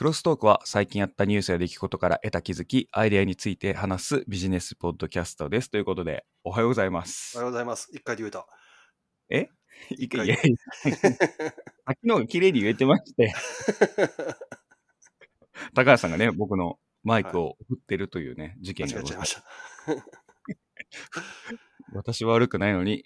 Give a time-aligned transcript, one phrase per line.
[0.00, 5.70] クロストークは最近あったニュースや出来事から得た気づき、アイデアについて話すビジネスポッドキャストです。
[5.70, 7.36] ということで、おはようございます。
[7.36, 7.90] おはようございます。
[7.92, 8.46] 一回で言えた。
[9.98, 11.12] い回いやいやさ
[11.92, 13.34] っきの方が綺麗に言えてまして、
[15.76, 19.44] 高橋さんがね、僕のマイクを振ってるというね、事件が間違えちゃいました。
[21.92, 23.04] 私は悪くないのに、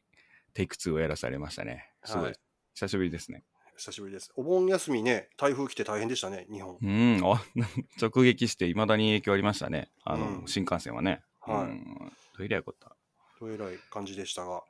[0.53, 1.91] テイク2をやらされましたね。
[2.05, 2.25] すごい。
[2.27, 2.35] はい
[2.77, 3.45] 久しぶりですね。
[3.77, 4.33] 久しぶりです。
[4.37, 6.79] お盆休みね、台風来て大変でしたね、日本。
[6.81, 7.43] うん、あ
[8.01, 9.91] 直撃して、いまだに影響ありましたね。
[10.05, 11.23] あの、うん新幹線はね。
[11.41, 12.13] はいうん。
[12.37, 12.97] トイレやこった。
[13.39, 14.63] とえらい感じでしたが、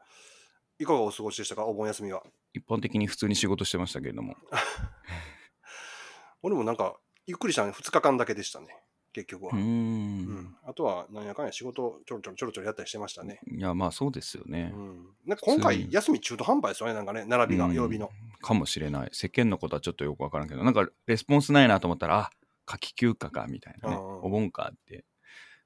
[0.78, 2.22] いかがお過ごしでしたか、お盆休みは？
[2.54, 4.36] 一般的に普通に仕事してましたけれども。
[6.42, 6.96] 俺もなんか、
[7.26, 8.68] ゆっくりした2日間だけでしたね、
[9.12, 9.52] 結局は。
[9.52, 9.58] うー。
[9.58, 13.40] うんん、あとは、なんやかんや仕事ちょろちょろちょろちょろやったりしてましたね。
[13.46, 14.78] いや、まあそうですよねう。
[14.78, 18.10] ん、なんか今回、休み中途半端ですよね、なんかね、並びが、うん曜日の。
[18.44, 19.08] かもしれない。
[19.12, 22.30] 世間のことはちょっとよくわからんけど、なんかレスポンスないなと思ったら、あ
[22.66, 25.04] 夏季休暇かみたいなね、うんうんお盆かって。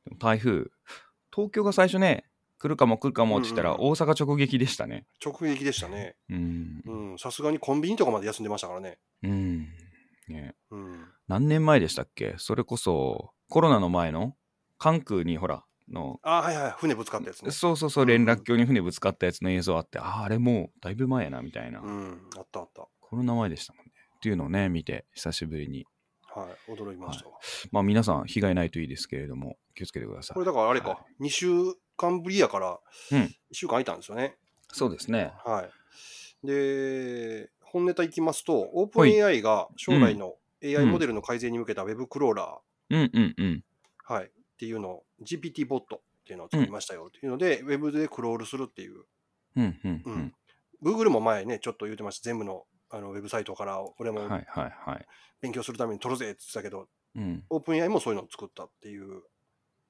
[0.04, 0.66] でも台風、
[1.34, 2.24] 東京が最初ね、
[2.58, 5.06] 来るかも来るかもって言ったら、うんうん大阪直撃でしたね。
[5.24, 6.16] 直撃でしたね。
[6.28, 6.82] うん。
[6.86, 8.98] うん、さすがにコンビニとかまで休んでましたからね。
[9.22, 9.68] うん。
[10.28, 12.34] ねうん、何年前でしたっけ？
[12.38, 14.36] それこそ、コロナの前の
[14.76, 17.50] 関空にほら、の、あ、はいはい、船ぶつかったやつね。
[17.50, 21.80] そうそうそう、連絡橋に船ぶつかったやつの映像あって、ああ、あれもうだいぶ前やな、みたいな。
[21.80, 22.86] うん、あったあった。
[23.00, 23.92] コロナ前でしたもんね。
[24.16, 25.86] っていうのをね、見て、久しぶりに。
[26.34, 27.38] はい、驚きましたわ。
[27.72, 30.34] まあ皆さん、被害ないといいですけれども、気をつけてください。
[30.34, 31.48] これだからあれか、は2週
[31.96, 32.80] 間ぶりやから、
[33.12, 34.36] うん1週間空いたんですよね。
[34.72, 35.32] そうですね。
[35.44, 35.68] は
[36.42, 36.46] い。
[36.46, 43.64] で、本ネタいきますと、オープン AI が将来の AI モデルの改善に向けた Web クローラうんうんうん。
[44.08, 49.04] ー、はい、っていうのを GPT ボットっていうのを作りましたよっていうので、Web でクロールするっていう。
[49.56, 50.34] うんうんううんん。
[50.82, 52.24] Google も前ね、ちょっと言ってました。
[52.24, 54.28] 全部のあのウェブサイトから俺も。
[55.40, 57.44] 勉強するために取るぜって言ってたけど、うん。
[57.50, 59.22] オープン AI もそういうのを作ったっていう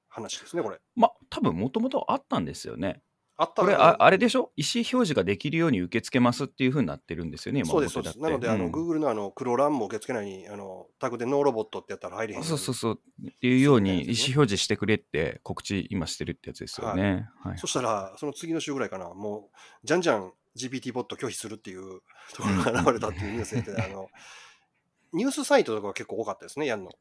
[0.07, 0.79] 話ですね、これ。
[0.95, 3.01] まあ多分もともとあったんですよね。
[3.41, 4.51] あったこれああれでしょ？
[4.57, 8.19] 意思表示ができるように受け付けますっていうふうになってるんですよね、今そうです、そうです。
[8.19, 12.99] なので、あの、うん Google のあの、クローランも受け付けないように、あの、タグでノーロボットってやったら入れへんそうそうそう。
[13.27, 14.15] っていうように意思表
[14.49, 17.29] 示してくれって告知今してるってやつですよね。
[17.41, 17.57] はい。
[17.57, 22.01] そしたら、その次の週ぐらいかな、もう、じゃんじゃん GPT ボット拒否するっていう
[22.33, 24.09] ところが現れたっていうニュースで、あの、
[25.13, 26.91] ニュースサイトとかが結構多かったですね、やんの。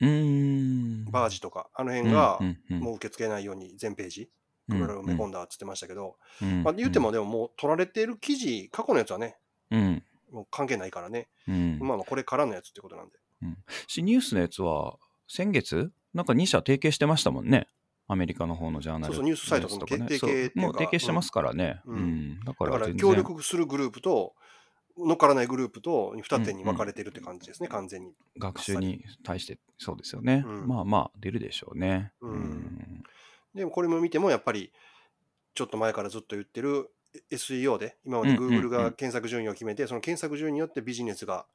[0.00, 1.10] うーん。
[1.10, 4.28] バージとか、あの辺がもう受け付けないように全ページ、
[4.68, 9.36] クローラー埋め込んだって言ってましたけど、うんまあ、言ってもでももう取られてる記事、過去のやつはね、
[9.70, 10.02] うん。
[10.32, 11.78] もう関係ないからね、うん。
[11.80, 13.14] まあまあこれからのやつってことなんで。
[13.86, 14.96] しニュースのやつは
[15.28, 15.92] 先月？
[16.14, 17.68] なんか2社提携してましたもんね。
[18.06, 21.80] アメリカの方のジャーナルそうそうニュースサイトとののやつ提携もう提携してますからね。
[21.86, 21.92] う。
[21.92, 22.00] うん
[22.32, 24.34] んだから協力するグループと、
[24.96, 28.12] 乗っからないグループと二手に分かれてるって感じですね、完全に。
[28.38, 30.44] 学習に対してそうですよね。
[30.46, 32.12] うんまあまあ出るでしょうね。
[32.20, 33.02] うん
[33.54, 34.72] でもこれも見てもやっぱり
[35.54, 36.90] ちょっと前からずっと言ってる
[37.30, 41.46] SEO で今までうんうんうん Google が検索順位を決めてその検索順位によってビジネスが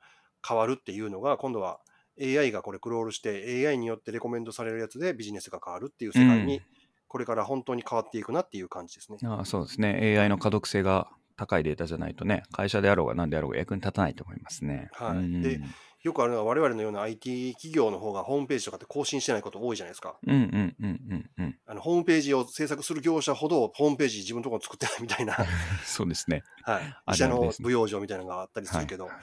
[0.48, 1.80] 変わるっていうのが今度は
[2.22, 6.62] AI がこれクロールして AI によってレコメンドされるやつでビジネスが変わるっていう世界うんに
[7.08, 9.18] これから本当に変わっていくなっていう感じですね。
[9.24, 10.20] ああそうですね。
[10.20, 14.90] AI の可読性が高いデータじゃないとね、会社であろうが何であろうが役に立たないと思いますね。
[14.94, 15.60] はいうんで
[16.04, 20.16] よくあるのは我々のような IT 企業の方がホームページとかって更新してないこと多いじゃないですか。
[20.26, 21.58] うんうんうんうんうん。
[21.66, 25.36] あのホームページを制作する業者ほどホームページ自分のところ作ってないみたいな
[25.84, 26.44] そうですね。
[26.64, 29.16] はい、医者の舞踊場みたいなのがあったりするけど、はい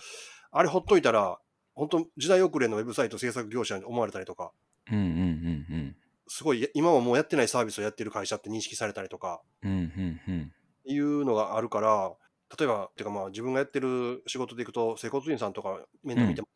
[0.56, 1.38] あれほっといたら、
[1.74, 4.52] 本当時代遅れのウェブサイト制作業者に思われたりとか、
[4.90, 5.96] うんうんうん
[6.28, 9.70] すごい今はもうやってないサービスをやってる会社って認識されたりとかうん。
[9.70, 10.52] うんうんうん。
[10.84, 12.14] いうのがあるから、
[12.58, 16.55] 例えば、てかまあ自分がやってる仕事でいくと、接骨院さんとか面倒見てますけ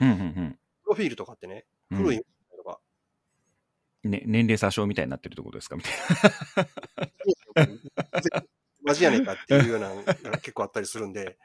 [0.00, 0.58] うんうんうん。
[0.82, 2.18] プロフィールとかってね、うん古い
[2.56, 2.80] とか、
[4.04, 5.76] ね、年齢詐称みたいになってるってことですか？
[5.76, 5.90] みた
[7.62, 7.68] い
[8.82, 11.36] マジやねんかっていうようなのが結構あったりするんで、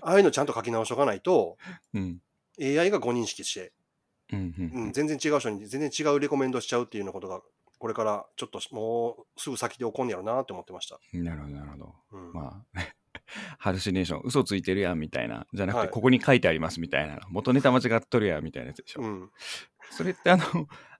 [0.00, 1.58] ああいうのちゃんと書き直しとかないと、
[1.92, 2.00] な。
[2.00, 2.20] うん。
[2.60, 3.72] AI が誤認識して、
[4.32, 7.40] うんうんうん、全然違う人に全然違うレコメンドしちゃうっていうようなことが、
[7.78, 10.98] これからちょっともうすぐ先で起こんねやろなって思ってました。
[11.12, 11.94] なるほど、なるほど。
[12.12, 12.80] うんまあ、
[13.58, 15.90] ハルシネーション、嘘ついてるやんみたいな、じゃなくて、はい。
[15.90, 19.02] ここに書いてありますみたいな、元ネタ間違っとるやんみたいなやつでしょ。
[19.02, 19.30] うん。
[19.90, 20.44] それって、あの、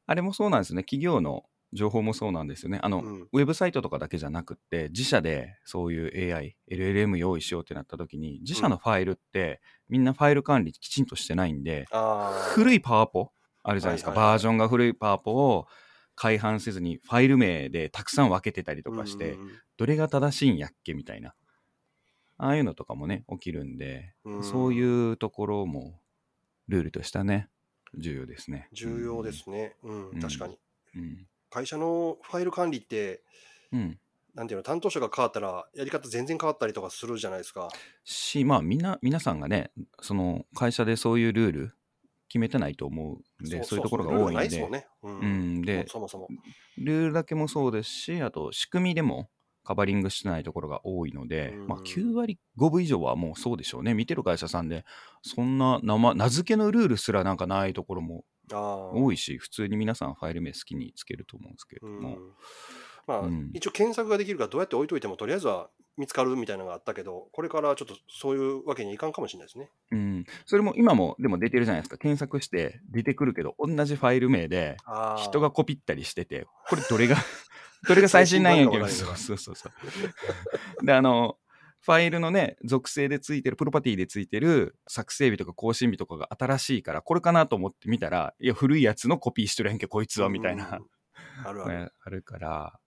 [0.07, 0.83] あれもそうなんですよね。
[0.83, 2.81] 企業の情報もそうなんですよね。
[2.83, 3.29] あの、うん。
[3.33, 11.87] ウェブサイトとかだけじゃなくって、自社でそういう AI、LLM 用意しようってなった時に、自社のファイルって、みんなファイル管理きちんとしてないんで、
[12.55, 13.33] 古いパワポ
[13.63, 14.33] あるじゃないですか、はいはいはい。
[14.35, 15.67] バージョンが古いパワポを
[16.17, 19.51] 改版せずにファイル名でたくさん分けてたりとかして、うん。
[19.77, 21.35] どれが正しいんやっけみたいな
[22.43, 26.01] ああいうのとかもね起きるんで、うんそういうところも
[26.69, 27.49] ルールとしたね
[27.99, 28.69] 重要ですね。
[28.73, 29.77] 重要ですね。
[29.83, 30.59] うん、うん確かに。
[30.97, 31.27] うん。
[31.51, 33.23] 会社のファイル管理って、
[33.73, 33.99] うん。
[34.35, 37.69] なんていうの、担当者が変わったら、やり方全然変わったりとかするじゃないですか。
[38.05, 41.73] し、まあ、みんな、皆さんがね、その会社でそういうルール
[42.29, 44.87] 決めてないと思うんで、そういうところが多いんでないですもん、ね。
[45.03, 46.29] うんうん、で、そもそも。
[46.79, 49.29] ルールだけもそうですし、あと仕組みでも
[49.71, 53.95] カバリングしてないところが多いので、うんまあ、9割5分以上はもうそうでしょうね。
[53.95, 54.85] 見てる会社さんで、
[55.23, 58.25] そんな名前名付けのルールすらなんかないところも。
[58.53, 62.17] 多いし、普通に皆さんファイル名好きにつけると思うんですけれども。
[62.17, 62.33] うん
[63.07, 69.71] まあ、うん一応検索ができるからどうやって置いといてもとりあえずは見つかるみたいなのがあったけどこれからちょっとそういうわけにはいかんかもしれないですね。
[69.93, 71.97] うん、それも今もでも出てるじゃないですか。
[71.97, 74.77] 検索して出てくるけど、同じファイル名で
[75.19, 77.17] 人がコピったりしてて、これどれが、
[77.87, 79.71] どれが最新なんやけど、そうそうそうそ
[80.83, 80.87] う。
[80.87, 81.37] で、あの、
[81.81, 90.87] ファイルのね、属性でついてる、プロパティでついてる作成日とか更新日とかが新しいから、これかなと思って見たら、いや、古いやつのコピーしとるやんけ、こいつは、みたいな、うん
[91.45, 91.85] あるある。
[91.85, 92.81] ね あるから、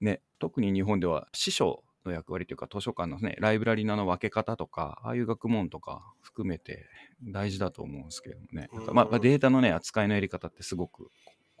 [0.00, 6.86] ね、特に日本では司書の役割というか、図書館のね、ライブラリのあの分け方とか、ああいう学問とか含めて
[7.22, 8.68] 大事だと思うんですけどもね。
[8.92, 11.10] まあデータのね、扱いのやり方ってすごく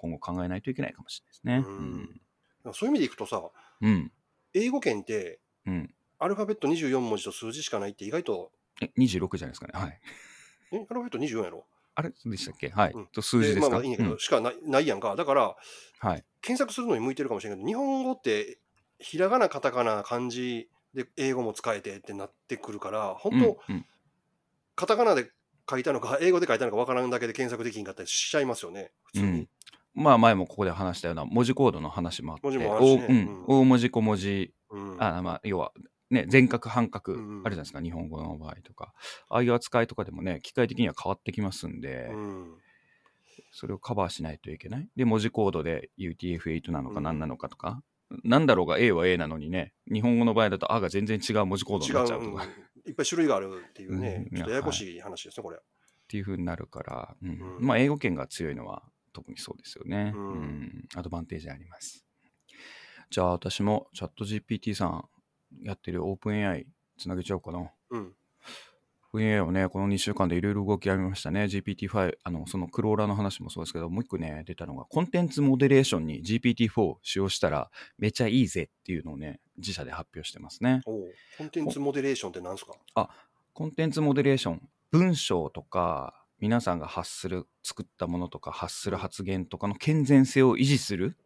[0.02, 1.74] 今後考えないといけないかもしれないですね。
[2.64, 3.42] うんそういう意味でいくとさ
[3.80, 4.12] うん。
[4.52, 5.94] 英語圏ってうん。
[6.18, 9.72] アルファベット24文字と数字しかないって意外とえ、26じゃないですかね。
[9.74, 10.00] はい。
[10.72, 11.64] えアルファベット24やろ？
[11.94, 12.68] あれでしたっけ？
[12.70, 12.92] はい。
[12.92, 15.56] うんと数字ですか、まあまあいいんだけど、うんしかないないやんかだから
[16.00, 16.24] はい。
[16.40, 18.58] 検索するのに向いてるかもしれないけど日本語って
[18.98, 23.86] ひらがなカタカナ漢字で英語も使えてってなってくるから本当、うんうん
[24.74, 25.30] カタカナで
[25.68, 29.48] 書いたのか英語で書いたのかわからんだけで検索できんかったりしちゃいますよね普通にうん。
[29.94, 33.06] まあ前もここで話したような文字コードの話もあって、文字もあるしね。
[33.06, 33.44] 大うんうん。
[33.46, 35.02] 大文字小文字うん。
[35.02, 35.72] あまあ、要は、
[36.10, 37.42] ね、全角半角あうんうん。
[37.44, 38.92] るじゃないですか、日本語の場合とか。
[39.28, 42.58] ああいう扱いとかでもね、機械的には変わってきますんで、うん。
[43.50, 44.88] それをカバーしないといけない。
[44.96, 47.04] で、文字コードで UTF-8 なのかうん。
[47.04, 47.82] 何なのかとか、
[48.24, 52.46] なんだろうが A は A なのにね、日本語の場合だと A が全然違う文字コード違になっちゃう、うんうとか、っ
[52.86, 54.36] いっぱい種類があるっていうね、うん。
[54.36, 55.58] ちょっとややこしい話ですね、これ。
[56.08, 57.56] ていう風になるから、うん。
[57.58, 57.66] うん。
[57.66, 60.12] まあ、英語圏が強いのは特にそうですよね。
[60.14, 62.04] ううんん、アドバンテージあります。
[63.10, 65.04] じゃあ、私もチャット GPT さん
[65.62, 66.64] やってる OpenAI
[66.98, 67.70] つなげちゃおうかな。
[67.90, 68.14] うん。
[69.12, 71.42] VA はね、この2週間でいろいろ動きありましたね。
[71.44, 80.80] GPT-5、あの、そのクローラーの話もそうですけど、もう一個ね、出たのが、コンテンツモデレーションに GPT-4 使用したら、めちゃいいぜっていうのをね、自社で発表してますね。
[80.86, 83.10] おうコンテンツモデレーションって何ですか？
[83.52, 91.16] コンテンツモデレーション、文章とか、皆さんが発する、作ったものとか、発する発言とかの健全性を維持する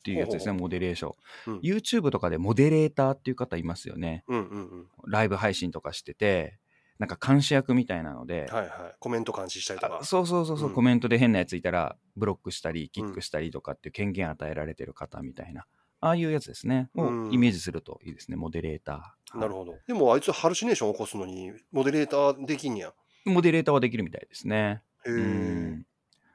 [0.00, 1.12] っていうやつですね、モデレーション。
[1.46, 4.24] うん YouTube とかでモデレーターっていう方いますよね。
[4.26, 4.86] うんうんうん。
[5.06, 6.58] ライブ配信とかしてて、
[6.98, 8.70] なんか監視役みたいなので、はいはい。
[8.98, 10.04] コメント監視したりとかあ。
[10.04, 15.64] そうそうそうそう、うんコメントで変なやついたらブロックしたりキックしたりとかっていう権限与えられてる方みたいな、
[16.00, 19.76] ああいうやつですねをうんイメージするといいですねモデレーターなるほど。
[19.86, 22.92] でもあいつハルシネーション起こすのにモデレーターできんねや。
[23.26, 24.82] モデレーターはできるみたいですね。
[25.04, 25.86] うん。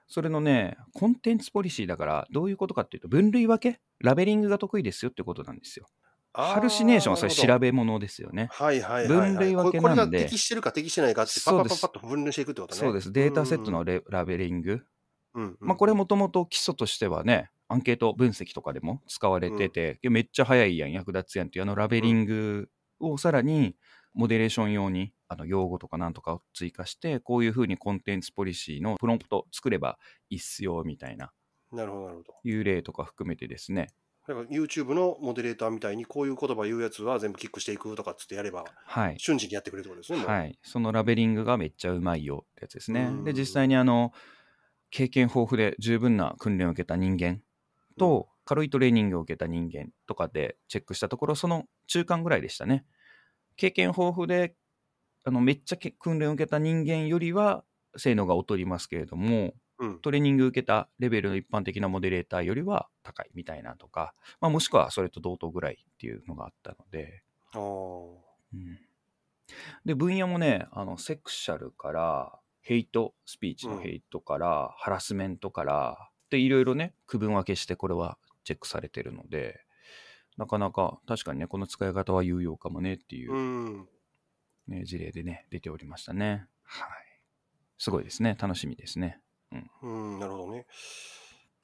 [0.07, 3.79] それのねコンテンツポリシーだからどういうことかっていうと分類分け？
[3.99, 5.87] ラベリングが得意ですよってことなんですよ。
[6.33, 8.47] ハルシネーションはそれ調べ物ですよね。
[8.51, 9.31] はいはいはい、はい。
[9.33, 10.11] 分類分けなんで。
[10.11, 12.79] これが適してるか適してないかってパパパパッと分類していくってことね。
[12.79, 13.11] そうです。
[13.11, 14.81] データセットのレラベリング。
[15.33, 15.57] うん、うん。
[15.59, 23.75] まあ、これもともと基礎としてはね、アンケート分析とかでも使われてて、いやめっちゃ早いやん、役立つやんっていうあのラベリングをさらに
[24.13, 29.97] モデレーション用にあの用語とかなんとかを追加して、こういうふうにコンテンツポリシーのプロンプト作れば
[30.29, 31.31] いいっすよみたいな、
[31.71, 32.33] なるほどなるほど。
[32.43, 33.87] いう例とか含めてですね、
[34.27, 39.15] だから YouTube のモデレーターみたいにこういう言葉言うやつは全部キックしていくとかっつってやればはい。
[39.17, 40.25] 瞬時にやってくれるってことですね。
[40.25, 43.23] はい、そのラベリングがめっちゃうまいよってやつですねうん。
[43.23, 44.13] で、実際にあの、
[44.91, 47.41] 経験豊富で十分な訓練を受けた人間
[47.97, 52.85] と、軽いトレーニングを受けた人間とかでチェックしたところ、その中間ぐらいでしたね。
[53.61, 54.55] 経験豊富で、
[55.23, 57.63] あのめっちゃけ訓練を受けた人間よりは
[57.95, 59.99] 性能が劣りますけれども、うん。
[60.01, 67.21] トレーニングを受けたレベルの一般的なモデレーターよりは高いみたいなとか、まあ、もしくはそれと同等ぐらいっていうのがあったので、
[68.51, 68.79] うん。
[69.85, 79.61] で、分野もね、あの、セクシャルから、ヘイト、スピーチのヘイトから、ハラスメントから、で、いろいろね、区分分けして、これはチェックされてるので、
[80.37, 83.89] なかなか、確かにね、この使い方は有用かもねっていうう、ん。
[84.67, 86.47] ね事例でね、出ておりましたね。
[86.63, 86.87] はい。
[87.77, 88.37] すごいですね。
[88.39, 89.19] 楽しみですね。
[89.81, 90.65] うん、なるほどね。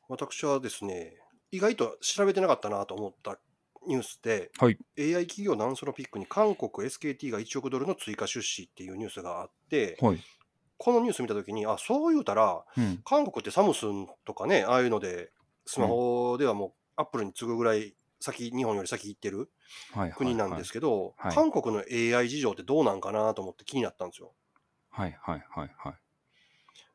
[0.10, 1.14] 私はですね、
[1.52, 3.40] 意外と調べてなかったなと思った
[3.88, 10.20] ニュースで、はい AI 企業ナンソロピックに韓国 SKT が1億ドルの追加出資っていうニュースがあって、はい。
[10.78, 13.02] このニュース見たときに、あ、そう言うたら、うん。
[13.04, 15.32] 韓国ってサムスンとかね、ああいうので、
[15.66, 19.52] スマホではもうアップルに次ぐぐらい先、日本より先行ってる。
[20.16, 24.34] 国なんですけど、はい韓国の AI 事情ってどうなんかなと思って気になったんですよ。
[24.90, 25.96] はいはいはいはい。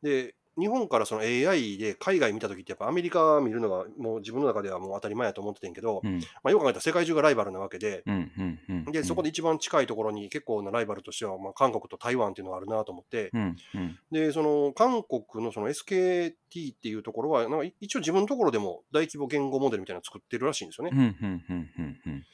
[0.02, 6.18] で、日本からその AI で海外見たときってやっぱアメリカ見るのがもう自分の中ではもう当たり前やと思っててんけど、うん。
[6.42, 8.92] まあ、よく考えたら世界中がライバルなわけで、うんうんうん。
[8.92, 13.99] で、そこで一番近いところに結構なライバルとしては、まあ、韓国と台湾っていうのがあるなと思って、うんうん。
[14.11, 20.90] で、その韓国のその SKT っていうところは、なんか一応自分のところでも大規模言語モデルみたいなの作ってるらしいんですよね。
[20.92, 22.25] うんうんうんうんうん。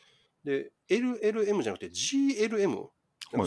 [0.44, 2.86] で、LLM じゃなくて GLM、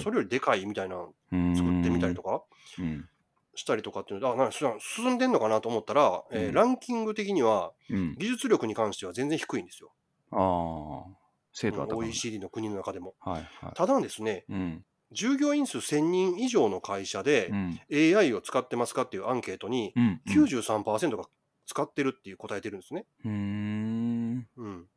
[0.04, 1.08] それよりでかいみたいな。
[1.56, 2.44] 作ってみたりとか
[2.80, 3.08] うん。
[3.55, 8.15] したりとかっていうので、あ、なんかそ進んでんのかなと思ったら、えーうんランキング的にはうん。
[8.17, 9.91] 技術力に関しては全然低いんですよ。
[10.31, 11.17] ああ。
[11.53, 12.08] 精度は高い。
[12.08, 13.15] OECD の国の中でも。
[13.20, 13.74] はいはい。
[13.75, 14.86] ただですね、うん。
[15.12, 17.79] 従業員数1000人以上の会社でう、ん。
[17.91, 20.22] AI を使ってますかっていうアンケートに、うん。
[20.29, 21.25] 93%が
[21.65, 23.05] 使ってるっていう答えてるんですね。
[23.25, 24.48] うーん。
[24.58, 24.88] うん、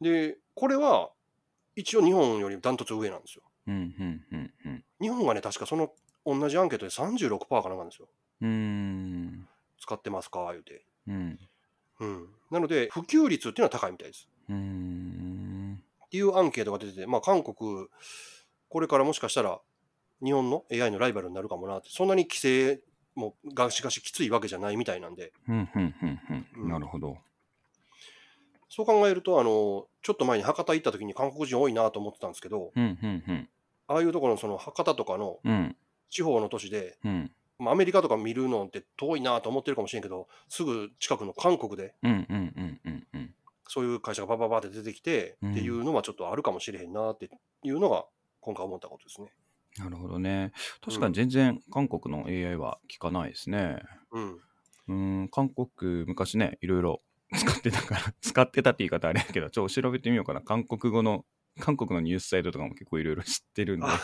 [0.00, 1.10] で、これは
[1.76, 3.42] 一応日本よりダントツ上なんですよ。
[3.66, 4.84] うんうんうんうん。
[5.00, 5.92] 日本がね、確かその
[6.24, 8.08] 同じアンケートで36%かなんかなんですよ。
[8.40, 9.48] うーん。
[9.80, 10.48] 使ってますか？
[10.52, 10.84] 言うて。
[11.08, 11.38] うん。
[12.00, 14.28] うん、なので、普及率っていうのは高いみたいです。
[14.48, 15.82] うーん。
[16.04, 17.86] っていうアンケートが出てて、まあ、韓国、
[18.68, 19.60] これからもしかしたら
[20.22, 22.80] 日本の AI のライバルになるかもなって、そんなに規制
[23.14, 26.68] もガシガシきついわけじゃないみたいなんで、うんうんうんううんん。
[26.70, 27.18] なるほど。
[28.68, 33.48] そう考えると、あのちょっと前に博多行った時に韓国人多いなと思ってたんですけど、うんうんうん。
[33.86, 35.76] ああいうところのその博多とかのうん。
[36.12, 37.30] 地方の都市で、うん。
[37.58, 41.94] まあ、アメリカとか見るのって遠いなと思ってるかもしれんけど、すぐ近くの韓国で。
[43.68, 47.30] そういう会社がバババって出てきて、うんっていうのはちょっとあるかもしれへんなって
[47.62, 48.04] いうのが
[48.40, 49.32] 今回思ったことですね。
[49.78, 50.52] なるほどね。
[50.84, 53.78] 確かに全然韓国の AI は聞かないですね。
[54.10, 54.32] うん。
[54.34, 57.02] うーん、韓国昔ね、いろいろ
[57.34, 60.42] 使ってたから、使ってたって言い方あれやけど、ちょっと調べてみようかな。
[60.42, 61.24] 韓国語の、
[61.60, 63.98] 韓国のニュースサイトとかも結構いろいろ知ってるんで、は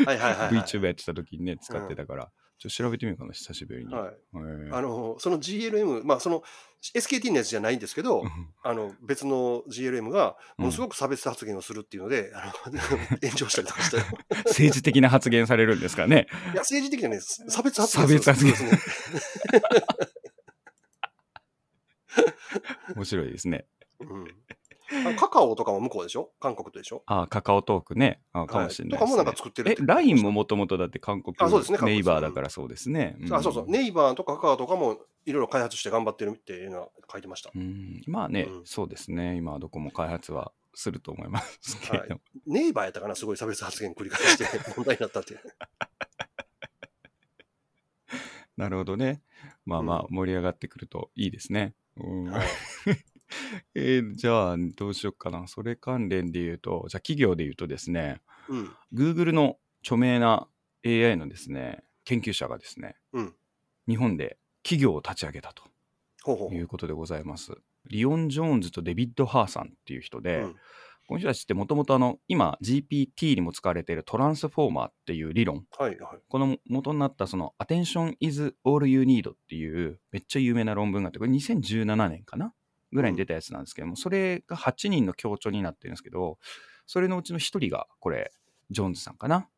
[0.00, 0.48] いはいはい、はい。
[0.62, 3.94] VTuber やってた時にね、使ってたから、ちょっと調べてみようかな、久しぶりに。
[3.94, 6.42] はい、えーあのその GLM、まあ、その
[6.94, 8.22] SKT のやつじゃないんですけど、
[8.62, 12.78] あの別の GLM がものすごく差別発言をするっていうので、あの
[13.22, 14.04] 炎上したりとかしたよ。
[14.46, 16.28] 政治的な発言されるんですかね。
[16.44, 18.70] いや、政治的にはね、差別発差言別発言ですね。
[22.94, 23.66] 面白いですね。
[24.00, 24.59] うんあ
[25.16, 26.30] カカオとかも向こうでしょ？
[26.40, 27.02] 韓国とでしょ？
[27.06, 28.20] あ、カカオトークね。
[28.32, 29.04] あかもしれないね。
[29.04, 29.06] はい。
[29.06, 31.78] とかもなんか作ってるっえて、LINE ももともとだって韓国あそうですね。
[31.82, 33.16] ネイバーだからそうですね。
[33.20, 33.32] ん。
[33.32, 37.50] あそうそう、ネイバーとかカカオとかもいろいろ開発して頑張ってるっていうのは書いてました。
[37.54, 38.66] うん、まあね、うん。
[38.66, 39.36] そうですね。
[39.36, 42.20] 今はどこも開発はすると思いますけれども。
[42.46, 44.44] ネイバーやったかな、すごい差別発言繰り返して
[44.76, 45.36] 問題になったって。
[48.56, 49.22] なるほどね。
[49.64, 51.74] まあまあう盛り上がってくるといいですね。
[51.96, 52.24] うん。
[52.24, 52.46] はい
[53.74, 55.46] えーじゃあどうしようかな。
[55.46, 58.70] それ関連で言うと、じゃあ企業で言うとですね、うん。
[58.92, 60.48] Google の著名な
[60.84, 63.34] AI のですね、研究者がですね、うん。
[63.88, 65.64] 日本で企業を立ち上げたと
[66.22, 66.54] ほうほうほ。
[66.54, 67.52] いううことでございます。
[67.88, 70.56] リオン・ジョーンズとデビッド・ハーさんっていう人で、うん
[71.10, 76.18] この人たちってもともとあの今 GPT にも使われているトランスフォーマーっていう理論はいはい。
[76.28, 82.54] この元になったその Attention is all you need っていうめっちゃ有名な論文があってこれ2017年かな
[82.92, 86.38] ぐらいに出たやつなんですけども、それが8人の共著になってるんですけど
[86.86, 88.32] それのうちの1人がこれ
[88.70, 89.48] ジョーンズさんかな。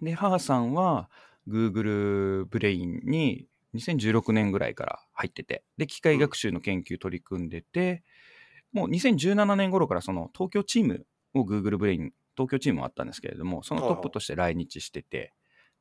[0.00, 1.10] でハーさんは
[1.48, 8.02] Google ブレインに2016年ぐらいから入っててで機械学習の研究取り組んでて、
[8.72, 15.32] もう2017年頃からその東京チームを Google ブレイン東京チームもあったんですけれどもそのトップとして来日してて、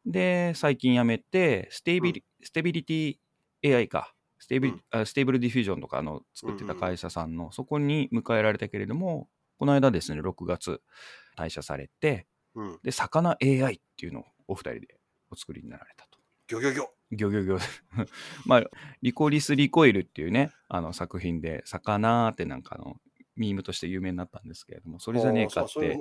[0.05, 9.27] で最近辞めてステービリ、 Stability AI かステービリ、あ Stable Diffusion とかの作ってた会社さんのそこに迎えられたけれども
[9.57, 10.81] この間ですね6月
[11.37, 12.61] 退社されてー。
[12.61, 12.79] うん。
[12.83, 14.87] で、魚 AI っていうのをお二人で
[15.29, 16.17] お作りになられたと。
[16.47, 16.85] ギョギョギョ。
[17.11, 17.59] ギョギョギョ。
[18.45, 18.63] まあ、
[19.01, 22.97] リコリス・リコイルっていうね、あの作品で、魚ってなんかあの、
[23.35, 25.97] ミームとして有名になったんですけれども、それじゃねえかって。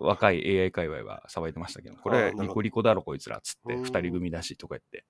[0.00, 5.04] 若い AI 界隈は騒いでましたけど、これリコリコだろこいつらっつって、うん二人組だしとか言って。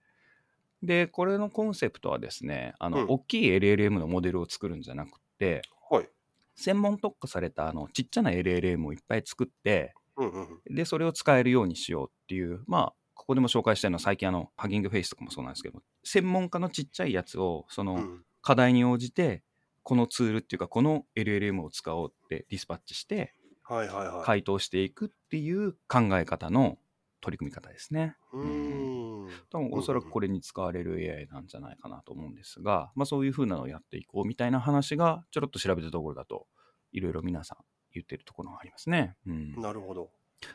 [0.83, 6.09] で、これのコンセプトはですね、あの、うん大きい LLM のモデルを作るんじゃなくて、はい。
[6.55, 10.75] 専門特化されたあのちっちゃな LLM をいっぱい作って、うんうんうん。
[10.75, 19.43] で、それを使えるようにしようっていう、まあ、ここでも紹介したのは最近あの、ハギングフェイスとかもそうなんですけど、専門家のちっちゃいやつを、そのうん課題に応じて、
[19.83, 24.25] このツールっていうか、この LLM を使おうってディスパッチして、はいはいはい。
[24.25, 26.79] 回答していくっていう考え方の
[27.21, 28.15] 取り組み方ですね。
[28.33, 29.06] うーん。
[29.51, 36.47] 多分おそらくこれに使われる AI なんじゃないかなと思うんですが、まあ、そういうふうなのをやっていこうみたいな話がちょろっと調べたところだと
[36.93, 39.17] いろいろ皆さん言ってるところがありますね。
[39.27, 40.11] うん、なるほど。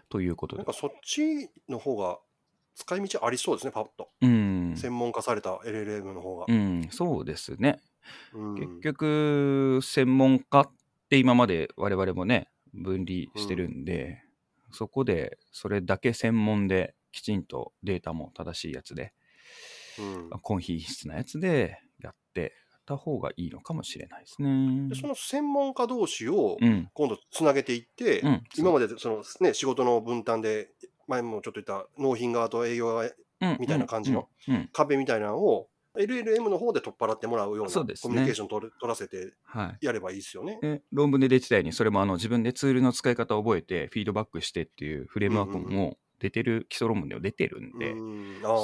[0.09, 0.73] ということでなんか。
[0.73, 2.19] そっちの方が
[2.75, 4.09] 使い道ありそうですね、パッと。
[4.21, 6.53] うん、専門化された LLM の方がう。
[6.53, 7.79] ん、そうですね。
[8.33, 10.71] うん結局専門家っ
[11.09, 14.23] て今まで我々もね分離してるんで、
[14.71, 19.13] そこでそれだけ専門できちんとデータも正しいやつで
[19.99, 20.29] うん。
[20.41, 22.53] 高品質なやつでやって
[22.85, 24.89] た方がいいのかもしれないですね。
[24.89, 24.95] で。
[24.95, 30.69] その専門家同士をうん、今度つなげていって、うん今までその、ね、仕事の分担で
[31.07, 38.09] 前もちょっと言った納品側と営業側うんみたいな感じの、うんうん壁みたいなのを LLM の方で取っ払ってもらうようなそうですね。
[38.09, 39.85] コミュニケーション取る取らせてはい。
[39.85, 40.57] やればいいですよね。
[40.61, 47.95] で論文で出てたようにそれもあの自分でツールの使い方を覚えてフィードバックしてっていうフレームワークも出てる基礎論文では出てるんで、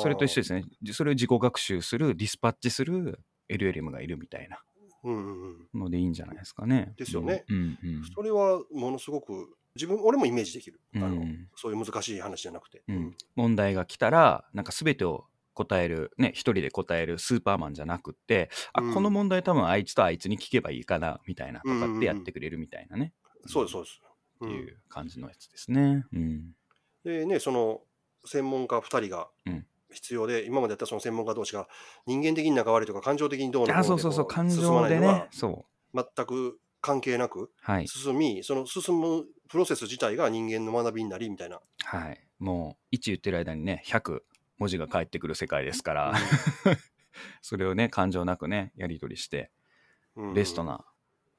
[0.01, 0.63] それと一緒ですね。
[0.93, 4.61] それを自己学習する、ディスパッチする LLM がいるみたいな
[5.03, 5.41] うんうん
[5.73, 6.93] うんのでいいんじゃないですかね。
[6.97, 7.53] ですよねう？
[7.53, 11.23] んうんそれはものすごく自分俺もイメージできる、うんあの
[11.55, 12.83] そういう難しい話じゃなくて。
[12.87, 23.13] うん問題が来たら、なんか全てを答える、ね、一人で答えるスーパーマンじゃなくって、あ、うんこの問題多分あいつとあいつに聞けばいいかな、みたいなとかうんうんうんってやってくれるみたいなね。
[23.45, 24.01] そうですそうです。
[24.03, 24.07] うん
[24.39, 26.03] っていう感じのやつですね。
[26.13, 26.51] うん。
[27.07, 27.81] でねその
[28.25, 31.67] 専門家2人がうん必要で、今までやったその専門家同士が
[32.05, 35.27] 人間的に仲悪いとか感情的にどうのこうのあ、そうそうそう、こ感進まないでね。
[35.31, 36.03] そう。
[36.15, 37.87] 全く関係なくはい。
[37.87, 41.61] 進み、その進むプロセス自体が人間の学びになりみたいな。
[41.83, 42.19] はい。
[42.39, 44.19] もう、1言ってる間にね、100
[44.57, 46.13] 文字が返ってくる世界ですから、
[47.41, 49.51] それをね、感情なくね、やり取りして、
[50.15, 50.83] うんベストな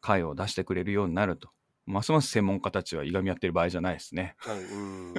[0.00, 1.50] 回を出してくれるようになると。
[1.88, 4.34] ますます専門家たちはいがみ合ってる場合じゃないですね。
[4.38, 5.14] はいうん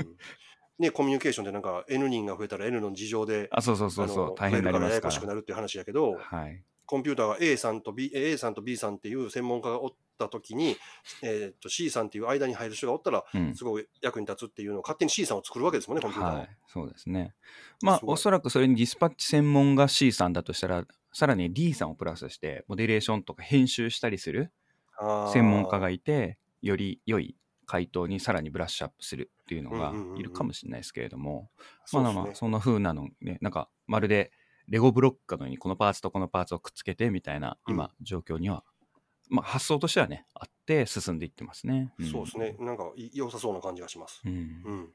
[0.80, 6.40] ね、コミュニケーションでなんか N 人が増えたら N の事情であ、そうそうそうそう、大変になりますからややこしくなるっていう話やけど、ら。
[6.40, 6.64] はい。
[6.86, 10.76] コンピューターが A さんと B, A さんと B さんっていう専門家がおったときに、
[11.22, 13.54] えー、と C さんっていう間に入る人がおったら、うん。
[13.56, 16.40] すごい役に立つっていうのを勝手に C さんを作るわけですもんね、コンピューターは。
[16.40, 17.36] はい、そうですね。
[17.84, 24.52] まあおそらくそれにディスパッチ専門が C さんだとしたら、さらに D さんをプラスして、モデレーションとか編集したりする
[25.34, 31.50] 専門家がいて、より良い回答にさらにブラッシュアップするっていうのがうんうんうんうんいるかもしれないですけれども、
[31.86, 34.32] そうですねまあまあ、そんな風なのね、なんか、まるで
[34.68, 38.64] レゴブロックかのように、このパーツとこのパーツをくっつけてみたいな、うん今、状況には、
[39.30, 41.92] まあ、発想としてはね、あって進んでいってますね。
[42.02, 42.56] んそうですね。。
[42.60, 44.22] なんかい良さそうな感じがします。
[44.26, 44.32] うん
[44.66, 44.90] うん。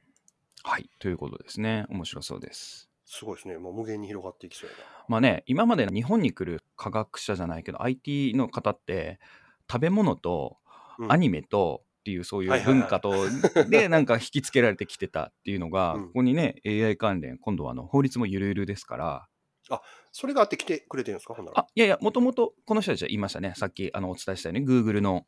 [0.64, 1.86] はい、ということですね。
[1.90, 2.90] 面白そうです。
[3.04, 3.58] すごいですね。
[3.58, 4.82] もう無限に広がっていきそうやな。
[5.08, 9.20] まあね、今まで日本に来る科学者じゃないけど、IT の方って、
[9.70, 10.63] 食べ物とうん
[11.08, 13.14] アニメとっていうそういう文化と
[13.70, 16.06] でなんか引きつけられてきてたっていうのが、うん。
[16.06, 19.28] ここにね AI 関連今度はあの法律もゆるゆるですから。
[20.12, 21.34] それがあって来てくれてるんですか？
[21.34, 21.60] ほんなら。
[21.60, 25.26] あいやいやもともとこの人たちは言いましたねさっきあのお伝えしたように Google の、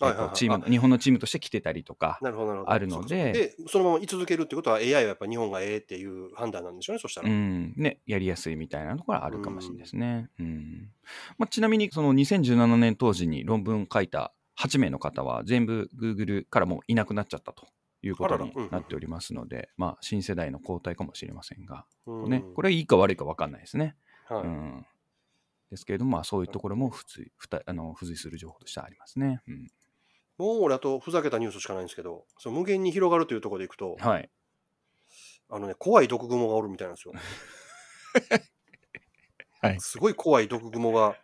[0.00, 0.28] えっはいはいはい。
[0.30, 2.72] とチーム日本のチームとして来てたりとかなるほど、なるほど。
[2.72, 3.32] あるので。
[3.32, 7.28] で、そのまま居続けるってことは AI はやっぱ日本がええっていう判断なんでしょうね、そしたら。
[7.28, 7.74] うん。
[7.76, 10.30] ね、やりやすいみたいなところはあるかもしれないですね。
[10.40, 10.90] うん。
[11.38, 17.66] まあ、ちなみにその2017年当時に論文書いた8名の方は全部 Google からもういなくなっちゃったと
[18.02, 22.30] いうことになっておりますので、まあ、新世代の交代かもしれませんが、うん。
[22.30, 23.96] ね、これはいいか悪いか分かんないですね。
[24.28, 24.42] はい。
[24.42, 24.86] うん、
[25.70, 29.40] ですけれども、まあ、そういうところも付随ふたあの付随する情報としてはありますね。
[29.48, 29.70] うん。
[30.36, 34.28] もう俺あとふざけたニュースしかないんですけど、その無限に広がるというところでいくと、はい、
[35.48, 37.14] あのね、怖い毒蜘蛛がおるみたいなんですよ。
[39.62, 39.80] はい。
[39.80, 41.16] すごい怖い毒蜘蛛が、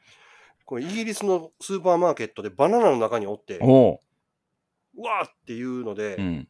[0.70, 4.00] これイギリスのスーパーマーケットでバナナの中におって、おお、
[4.96, 6.48] うわーっていうので、うん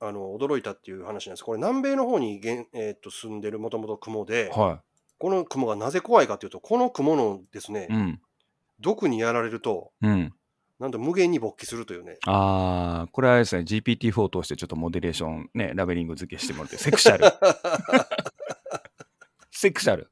[0.00, 1.44] あの驚いたっていう話なんです。
[1.44, 4.82] これ南米の方にげん、えーっと住んでるもともと雲で、は
[5.16, 8.20] この雲がなぜ怖いかというと、この雲のですね、い、うん
[8.80, 10.34] 毒にやられると、うん、
[10.78, 12.18] なんと無限に勃起するというね。
[12.26, 17.24] ああ、これはですね、GPT-4 を通してちょっとモデレーション、ね、ラベリング付けしてもらって、セクシャル。
[19.50, 20.10] セクシャル。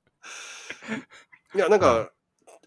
[1.54, 2.10] いや、なんか、は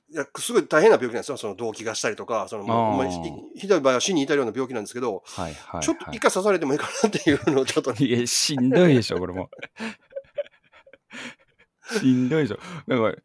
[0.07, 1.37] いやすごい大変な病気なんですよ。
[1.37, 3.11] その動悸がしたりとか、そのまに
[3.55, 5.83] ひひどい場合は死に至るような病気なんですけど、はいはい、はい。
[5.83, 9.49] ちょっと一回刺されてもいいかなっていうのをちょっと、 いや、しんどいでしょ、これも。
[11.99, 12.59] しんどいでしょ。
[12.87, 13.15] だから、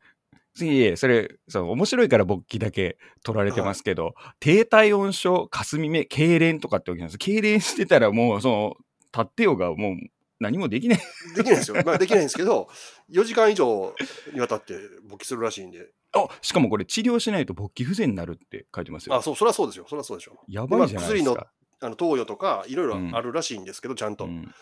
[0.55, 7.19] 次、いえそれ、そう、面白いから勃起だけ取られてますけど、低体温症、霞目、痙攣とかってわけなんです。
[7.19, 8.77] 痙攣してたらもう、その、
[9.13, 9.97] 立ってようがもう
[10.41, 11.01] 何もできない。
[11.37, 11.83] できないんですよ。
[11.85, 12.69] まあできないんですけど、
[13.11, 13.95] 4時間以上
[14.33, 19.15] にわたって勃起するらしいんで、あ、しかもこれ治療しないと勃起不全になるって書いてますよ。
[19.15, 19.87] あ、そう、そりゃそうですよ。
[19.89, 20.41] そりゃそうでしょ。
[20.49, 21.47] やばいじゃないですまあか。
[21.83, 24.25] あの投与とか、いろいろうんあるらしいんですけど、ちゃんと。
[24.25, 24.53] うん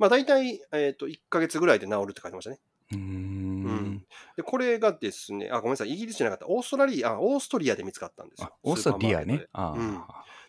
[0.00, 2.58] まあ大体、えっ、と、1ヶ月ぐらいで治るって書いてましたね。
[2.92, 4.02] うーん。
[4.34, 8.54] で、これがですね、あ、ごめんなさい、イギリスじゃなかった、オーストラリア、あオーストリアで見つかったんですよあ。
[8.62, 9.26] オーストリア。
[9.26, 10.00] ねあうんーで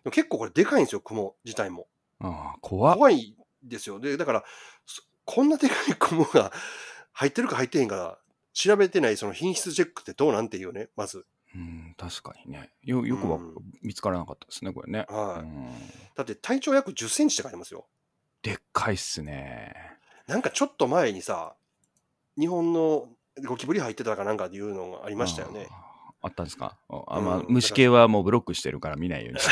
[0.06, 1.88] も結構これでかいんですよ、雲自体も。
[2.22, 2.96] あー、怖っ。
[2.96, 4.00] 怖いですよ。
[4.00, 4.46] で、だから、
[4.86, 6.54] そこんなでかい雲が
[7.12, 8.21] 入ってるか入ってへんか、
[8.54, 11.26] 調べてないその品質チェックってどうなんていうね、まず。
[11.54, 12.70] うん、確かにね。
[12.84, 15.06] よよくはうん見つからなかったですね、これね。
[15.10, 15.68] はいうん
[16.16, 17.88] だって体長約10センチって書いてますよ。
[18.42, 19.74] でっかいっすね。
[20.28, 21.56] なんかちょっと前にさ、
[22.40, 23.10] 日本の
[23.46, 25.68] ゴキブリ入ってたかなんかっていうのがありましたよね。
[26.22, 26.78] あったんですか？
[26.90, 29.40] あ、うんまあ、虫系はもうブロックしてるから見ないように。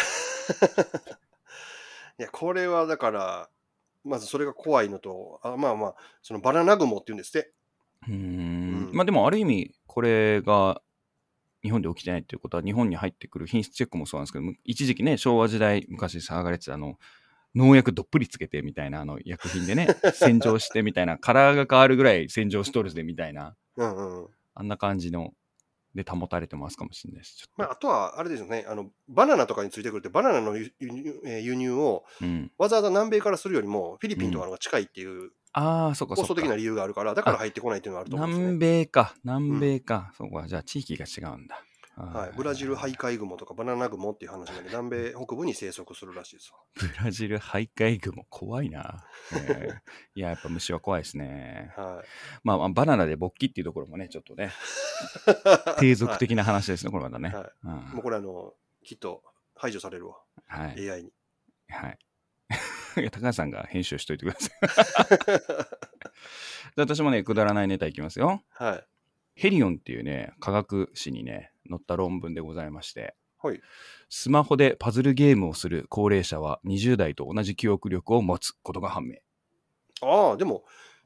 [2.20, 3.50] いや、これはだから、
[4.04, 7.52] まずそれが怖いのと、あまあまあ、そのバナナ雲っていうんですって。
[8.08, 10.82] うんまあでもある意味これが
[11.64, 16.98] 日本で起きてないっていうことは日本に入ってくる品質チェックもそうなんですけどむ一時期ね昭和時代昔騒がれてたあの
[17.56, 24.28] 農薬どっぷりつけてみたいなあの薬品でね 洗浄してみたいなカラーが変わるぐらい洗浄しとるぜみたいなうんうん。
[24.54, 25.34] あんな感じの
[25.96, 27.38] で保たれてますかもしれないです。
[27.38, 36.28] ちょっと、まあ、あとは、あれですよね、あの、バナナとかについてくるって、バナナの輸輸入えー輸入をうん、わざわざ南米からするよりも、フィリピンとかの方が近いっていうああそうかそうか。
[36.34, 38.60] 構想的な理由があるから、だから入ってこないっていうのがあると思うんです南ね。
[38.60, 39.16] 米か。
[39.24, 40.48] 南米か、そうか。
[40.48, 41.64] じゃあ地域が違うんだ。
[42.00, 44.64] はい、ブラジルハイカイグモとかバナナグモっていう話なん。
[44.64, 46.60] で、南米北部に生息するらしいですわ。
[46.76, 48.24] ブラジル徘徊雲。
[48.30, 49.36] 怖いな、え。
[49.36, 49.76] ー
[50.16, 51.74] いややっぱ虫は怖いですね。
[51.76, 52.08] はい。
[52.44, 54.52] まあまあバナナで勃起っていうところもねちょっとね
[55.82, 57.52] 継続的な話ですね、これまたね、はい。
[57.64, 57.72] うん。
[57.96, 58.54] もうこれあの、
[58.86, 59.22] きっと
[59.56, 61.12] 排除されるわ、はい、AI に。
[61.68, 62.00] はい
[62.98, 65.30] いや高橋さんが編集しといてください
[66.76, 68.84] で私もねくだらないネタいきますよはい。
[69.36, 73.62] ヘリオンっていうね科学誌にね載った論文でございましてはい。
[74.10, 79.16] スマホでパズルゲームをする高齢者は20代と同じ記憶力を持つことが判明
[80.02, 80.64] ああ、でも、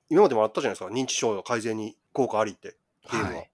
[0.09, 2.77] 今までもあったじゃないですか、認知症改善に効果ありって、
[3.11, 3.29] ゲームは。
[3.31, 3.49] はい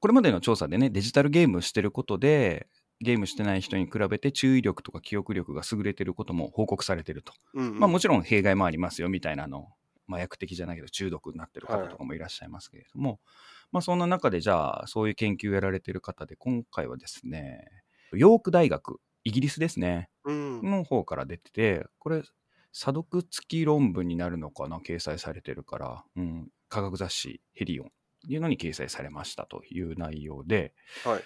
[0.00, 2.66] これまでの調査でねデジタルゲームをしてることで
[3.00, 7.78] ゲームしてない人に比べて注意力とか記憶力が優れてることも報告されてると、うんうん。
[7.78, 9.68] まあもちろん弊害もありますよみたいなの
[10.08, 13.20] 麻薬的じゃないけど中毒になってる方とかもいらっしゃいますけれども、
[13.72, 17.66] まあそんな中でじゃあそういう研究をやられてる方で今回はですね
[18.12, 20.10] ヨーク大学イギリスですね。
[20.24, 20.62] うん。
[20.62, 22.22] の方から出ててこれ
[22.72, 27.90] 査読付き論文になるのかな掲載されてるから、うん、科学雑誌ヘリオンっ
[28.28, 30.74] ていうのに掲載されましたという内容で。
[31.04, 31.22] はい。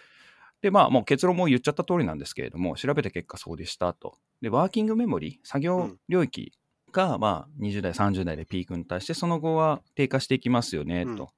[0.64, 4.16] でまあもう結論も言っちゃった通りなんですけれども調べた結果そうでしたと。
[4.40, 6.55] でワーキングメモリ作業領域
[6.90, 11.29] が、まあ20代30代でピークに対してその後は低下していきますよねと。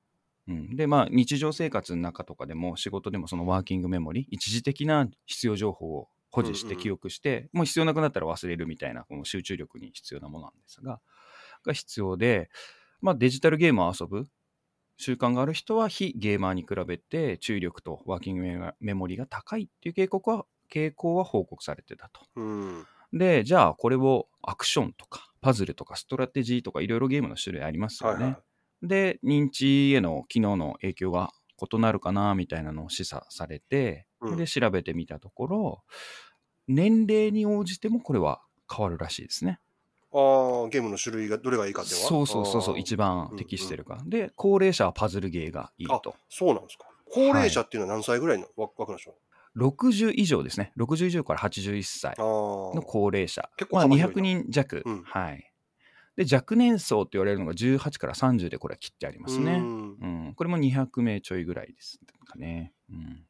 [0.46, 6.82] うん、でまあ日常生活の中とかでも仕事でもそのワーキングメモリ一時的な必要情報を保持してうんうん。
[6.84, 11.00] 記憶して、もう必要なくなったら忘れるみたいなこの集中力に必要なものなんですが
[11.64, 12.48] が必要で、
[13.00, 14.28] まあ、デジタルゲームを遊ぶ
[14.96, 22.22] 習慣がある人は非ゲーマーに比べて注意力とワーキングメメモリが高いっていう傾向は傾向は報告されてたと。
[22.36, 22.86] うん。
[23.12, 28.24] でじゃあこれをアクションとかパズルとかストラテジーとかいろいろゲームの種類ありますよね。
[28.24, 28.42] はいはい。
[28.82, 31.32] で認知への機能の影響が
[31.72, 35.84] 異なるかなみたいなのを示唆されて、うんで調べてみたところ
[36.66, 38.42] 年齢に応じてもこれは
[38.74, 39.60] 変わるらしいですね。
[40.18, 42.08] ああ、ゲームの種類がどれがいいかっていうのは？
[42.08, 44.00] そうそうそうそう一番適してるか。
[44.06, 46.14] で高齢者はパズルゲーがいいと。
[46.28, 46.86] そうなんですか。
[47.12, 49.14] 高齢者っていうのは何歳ぐらいのわ枠なんでしょ
[49.56, 52.22] 60以上ですね60以上から81歳うあ
[52.74, 55.52] の高齢者結構まあ、幅広いな200人弱、うんはい
[56.16, 59.22] で若年層って言われるのが18から30でこれは切ってありあ。
[59.22, 59.52] ますね。
[59.52, 62.72] うんうん、これも200名ちょいぐらいですかね。
[62.90, 63.24] うん、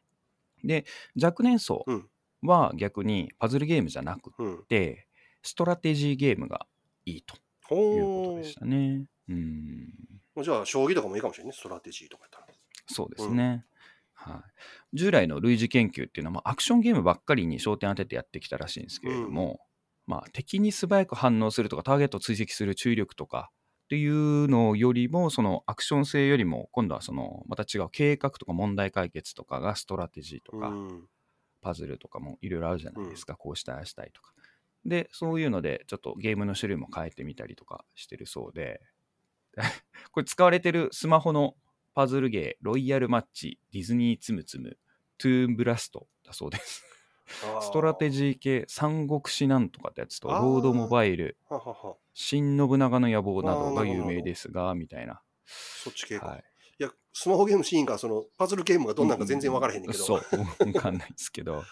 [0.65, 0.85] で
[1.21, 2.09] 若年層うん
[2.43, 4.65] は逆にパズルゲームじゃなくうん。
[4.69, 5.09] て
[5.43, 6.67] ストラテジーゲームが
[7.07, 9.07] いいというこほとでしたね。
[9.29, 9.95] うん、
[10.37, 10.45] う。
[10.45, 12.47] じゃあ、将棋とかもいいかもしれないね、ストラテジーとかやったら。
[12.89, 13.65] そうですね。
[14.13, 14.45] は
[14.93, 19.61] い、従来の類似研究っていうのは、まあアクションゲームばっかりに焦点当ててやってきたらしいんですけれども、
[20.07, 23.51] まあ、敵に素早く反応するとかターゲットを追跡する注意力とか
[23.87, 31.09] っていうのよりもそのアクション性よりも今度はそのまた違う計画とか問題解決とかがストラテジーとか、うん
[31.63, 34.33] パズルとかもいろいろあるじゃないですか、こうしたいああしたいとか
[34.89, 38.81] でそういうのでちょっとゲームの種類も変えてみたりとかしてるそうで。
[40.13, 41.57] これ使われてるスマホの
[41.95, 44.79] パズルゲーロイヤルマッチディズニーつむつむ
[45.17, 46.85] Toon Blast だそうです。
[47.61, 51.97] ストラテジー系三国志なんとかってやつと Lords Mobile ははは。
[52.15, 56.27] 新信長の野望などが有名ですがみたいな、そっち系か。
[56.27, 56.45] はい、
[56.79, 60.05] いや、スマホゲームシーンか、そのパズルゲームがどんなんか全然分からへんねんけど。
[60.05, 60.21] そう。
[60.73, 61.65] わかんないですけど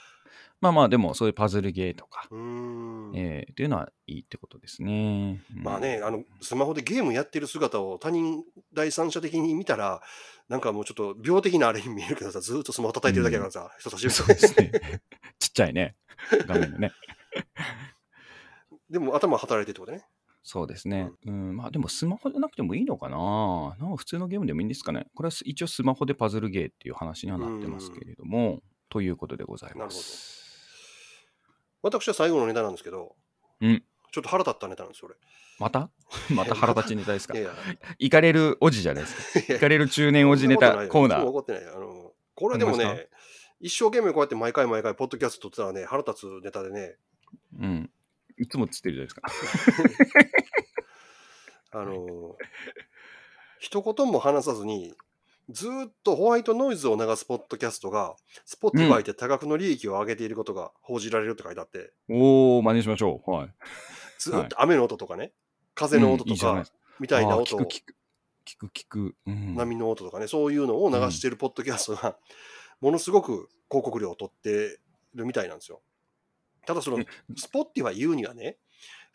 [0.65, 3.13] まあまあ、でもそういうパズルゲーとか、うーん。
[3.15, 5.43] えーっていうのはいいってことですね。
[5.55, 10.01] うんまあね、あの、スマホでゲームやってる姿を他人、第三者的に見たら、
[10.49, 14.73] なんかもうちょっと病的なあれに見えるけどさ、ずーっとスマホ叩いてるだけだからさ、人差し指そうですね。
[15.39, 15.97] ちっちゃいね、
[16.47, 16.93] 画面のね。
[18.89, 20.07] でも頭働いてるってことね。
[20.43, 21.11] そうですね。
[21.27, 23.77] うん、まあでもスマホじゃなくてもいいのかな。
[23.79, 25.09] なんか普通のゲームでもいいんですかね。
[25.15, 30.44] これは一応スマホでパズルゲーっていう話にはなってますけれども、ということでございます。
[31.85, 33.15] 私は最後のネタなんですけど、
[33.61, 35.11] うんちょっと腹立ったネタなんですよ、
[35.59, 35.91] また？
[36.35, 37.43] また腹立ちネタですか俺。
[37.43, 39.41] いやい行かれるおじじゃないですか。
[39.53, 41.25] や、行かれる中年おじネタコーナー。
[41.25, 41.27] ー。
[41.27, 41.65] 怒ってない。
[41.65, 43.09] あの、これでもほんまでね、
[43.61, 46.97] 一生懸命こうやって毎回毎回、ポッドキャスト撮ってたらね、腹立つネタでね、
[47.59, 47.91] うん。
[48.39, 50.21] いつもつってるじゃないですか。
[51.81, 52.37] あの、
[53.59, 54.95] 一言も話さずに、
[55.51, 63.31] ずーっとホワイトノイズを流すポッドキャストが、Spotify で多額の利益を上げていることが報じられるって書いてあって、おー、真似しましょう。
[63.31, 63.55] はい。
[64.19, 65.33] ずーっと雨の音とかね、
[65.75, 66.65] 風の音とか
[66.99, 67.95] みたいな音を、聞く
[68.45, 68.67] 聞く。
[68.69, 69.17] 聞く。
[69.27, 72.17] 波の音とかね、そういうのを流してるポッドキャストが、
[72.81, 74.79] ものすごく広告料を取って
[75.15, 75.81] るみたいなんですよ。
[76.67, 78.57] ただそのえ、スポッティは言うにはね、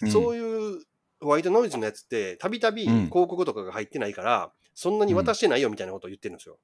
[0.02, 0.84] うんそういう
[1.22, 6.58] ホワイトノイズのやつって、たびたびうん広告とかが入ってないから、そんなに渡してないよみたいなことを言ってるんですよ。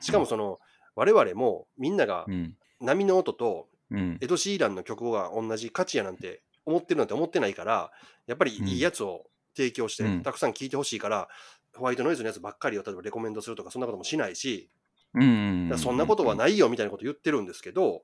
[0.00, 0.58] しかもその、
[0.94, 2.56] 我々もみんながうん。
[2.80, 4.18] 波の音とうん。
[4.20, 7.90] エド・シーランの曲が同じ価値やなんて思ってるなんて思ってないから、
[8.26, 11.28] やっぱりいいやつを提供して、うんたくさん聴いてほしいから、
[11.76, 14.70] ホワイトノイズのやつばっかりを例えばレコメンドするとか、そんなこともしないし、
[15.14, 18.02] そんなことはないよみたいなこと言ってるんですけど。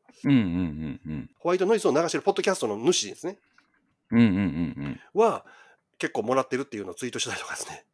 [1.39, 3.39] ホワイトノイズを流してるポッドキャストの主ですね、
[4.11, 4.38] うんうんうんう
[4.88, 5.01] ん。
[5.14, 5.44] は
[5.99, 7.85] 結構もらってるっていうのをツイートしたりとかですね。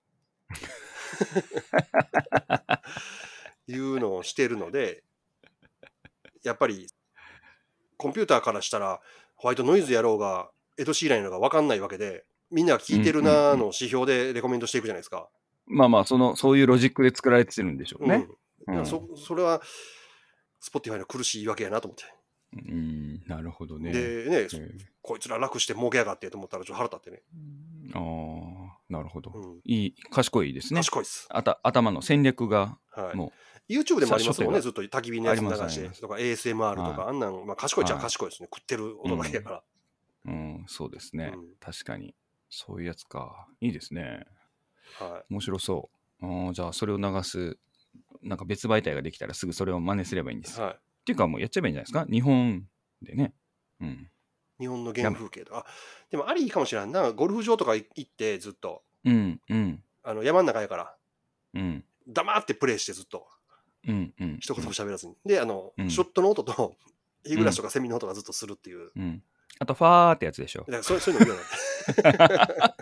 [3.68, 5.02] いうのをしてるので、
[6.44, 6.87] やっぱり
[7.96, 9.00] コンピューターからしたら
[9.37, 15.29] ホワイトノイズやろうが、 Ed Sheeran やろうが分かんないわけで、みんなが聞いてるなーの指標でレコメンドしていくじゃないですか。
[15.66, 18.26] まあまあ、その、そういうロジックで作られてるんでしょうね。
[18.66, 19.62] うんうんそそれは、
[20.59, 22.05] Spotify の苦しい言い訳やなと思って。
[22.52, 23.92] うん、なるほどね。
[23.92, 24.48] でね、え
[25.02, 27.22] こいつら楽して儲けやがってと思ったらちょっと腹立ってね。
[27.94, 29.31] ーああ、なるほど。
[29.35, 30.81] うんいい、賢いですね。
[30.81, 31.26] 賢いっす。
[31.31, 33.33] あた頭の戦略が、はいも
[33.68, 38.48] YouTube でもありますもんね、さずっと焚き火のやつ流して、とか ASMR とか、はあんなん、まあ賢いっちゃはい賢いですね。
[38.52, 39.62] 食ってる音だけやから。
[40.26, 42.14] う、うん、そうですね、うん確かに。
[42.48, 43.48] そういうやつか。
[43.61, 44.24] いいですね。
[45.00, 45.90] は面白そ
[46.22, 46.55] う。
[46.55, 47.59] じゃあ、それを流す、
[48.22, 50.61] なんか別媒体ができたらすぐそれを真似すればいいんですい。
[50.61, 50.66] よ。
[50.68, 52.07] っはていうか、もうやっちゃえばいいんじゃないですか？
[52.11, 52.68] 日本
[53.07, 53.33] でね。
[53.81, 53.88] うん。
[54.59, 54.62] い。
[54.62, 55.59] 日本の原風景とか。
[55.59, 55.64] あ
[56.11, 57.12] でもありいいかもしれんな。
[57.12, 60.95] ゴルフ場とか行ってずっと、うん、うん、あの山の中やから、
[61.55, 63.27] うん、黙ってプレイしてずっと、
[63.87, 64.38] うん、うん。
[64.40, 65.16] 一言も喋らずに。
[65.25, 66.77] で、あの、うんショットの音と、
[67.25, 68.90] 日暮らしとかセミの音がずっとするっていう。
[68.97, 69.23] うん。
[69.59, 70.64] あと、ファーってやつでしょだ。
[70.66, 71.42] からそうそういうのいいよね。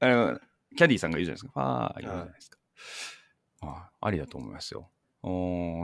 [0.00, 0.40] あの
[0.76, 1.52] キャディーさんが言うじゃないですか。
[1.52, 2.58] ファー言うじゃないですか。
[3.60, 4.90] あありだと思いますよ。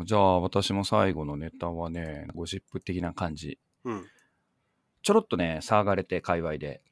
[0.05, 3.59] じゃあ、私も最後のネタはね、ゴシップ的な感じ。
[3.85, 4.07] うん。
[5.03, 6.83] ちょろっとね、騒がれて、界隈で。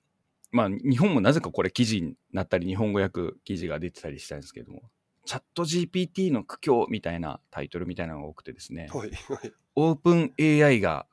[0.50, 4.82] まあ、日本もなぜかこれ記事になったり、日本語訳記事が出てたりしたんですけども、
[5.24, 9.10] チャット GPT の苦境みたいなタイトルみたいなのが多くてですね、はい。
[9.10, 11.06] はいオープン AI が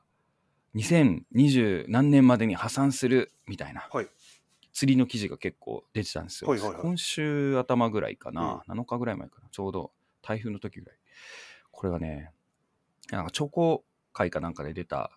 [0.74, 4.08] 2020何年までに破産するみたいなはい。
[4.72, 6.50] 釣りの記事が結構出てたんですよ。
[6.50, 10.98] はいはいはい今週頭ぐらいかな、7日ぐらい前かな、ちょうど台風の時ぐらい。
[11.70, 12.30] これがね、
[13.10, 15.10] なんかチョコ会かなんかで出た